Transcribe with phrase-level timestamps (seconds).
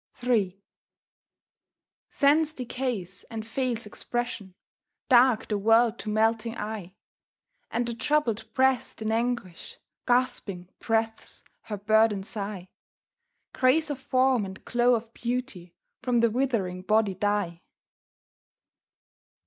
[0.23, 0.59] III
[2.09, 4.55] Sense decays, and fails expression;
[5.09, 6.95] Dark the world to melting eye;
[7.69, 9.77] And the troubled breast in anguish,
[10.07, 12.67] Gasping, breathes her burdened sigh;
[13.53, 17.61] Grace of form and glow of beauty, From the withering body die.